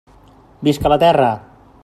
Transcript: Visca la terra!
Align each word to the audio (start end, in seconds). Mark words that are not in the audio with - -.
Visca 0.67 0.93
la 0.93 0.99
terra! 1.05 1.31